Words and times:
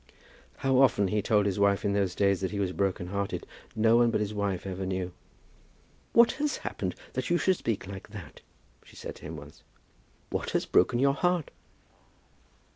How 0.57 0.79
often 0.79 1.09
he 1.09 1.21
told 1.21 1.45
his 1.45 1.59
wife 1.59 1.85
in 1.85 1.93
those 1.93 2.15
days 2.15 2.41
that 2.41 2.49
he 2.49 2.59
was 2.59 2.71
broken 2.71 3.09
hearted, 3.09 3.45
no 3.75 3.97
one 3.97 4.09
but 4.09 4.19
his 4.19 4.33
wife 4.33 4.65
ever 4.65 4.83
knew. 4.83 5.13
"What 6.13 6.31
has 6.41 6.57
happened 6.65 6.95
that 7.13 7.29
you 7.29 7.37
should 7.37 7.57
speak 7.57 7.85
like 7.85 8.09
that?" 8.09 8.41
she 8.83 8.95
said 8.95 9.13
to 9.17 9.25
him 9.27 9.37
once. 9.37 9.61
"What 10.31 10.49
has 10.57 10.65
broken 10.65 10.97
your 10.97 11.13
heart?" 11.13 11.51